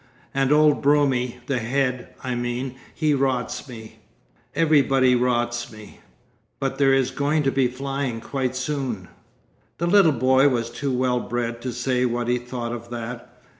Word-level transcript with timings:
'And 0.33 0.51
old 0.51 0.81
Broomie, 0.81 1.41
the 1.45 1.59
Head 1.59 2.11
I 2.23 2.33
mean, 2.33 2.73
he 2.91 3.13
rots 3.13 3.67
me. 3.69 3.99
Everybody 4.55 5.13
rots 5.15 5.71
me.' 5.71 5.99
'But 6.59 6.79
there 6.79 6.91
is 6.91 7.11
going 7.11 7.43
to 7.43 7.51
be 7.51 7.67
flying—quite 7.67 8.55
soon.' 8.55 9.09
The 9.77 9.85
little 9.85 10.11
boy 10.11 10.49
was 10.49 10.71
too 10.71 10.91
well 10.91 11.19
bred 11.19 11.61
to 11.61 11.71
say 11.71 12.07
what 12.07 12.29
he 12.29 12.39
thought 12.39 12.71
of 12.71 12.89
that. 12.89 13.39